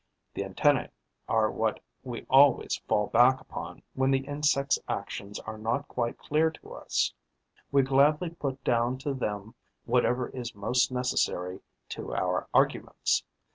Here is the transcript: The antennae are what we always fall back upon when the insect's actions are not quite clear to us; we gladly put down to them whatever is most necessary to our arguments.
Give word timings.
The 0.33 0.43
antennae 0.43 0.89
are 1.29 1.51
what 1.51 1.79
we 2.01 2.25
always 2.27 2.77
fall 2.87 3.05
back 3.05 3.39
upon 3.39 3.83
when 3.93 4.09
the 4.09 4.25
insect's 4.25 4.79
actions 4.89 5.39
are 5.41 5.59
not 5.59 5.87
quite 5.87 6.17
clear 6.17 6.49
to 6.49 6.73
us; 6.73 7.13
we 7.71 7.83
gladly 7.83 8.31
put 8.31 8.63
down 8.63 8.97
to 8.97 9.13
them 9.13 9.53
whatever 9.85 10.29
is 10.29 10.55
most 10.55 10.91
necessary 10.91 11.59
to 11.89 12.15
our 12.15 12.47
arguments. 12.51 13.23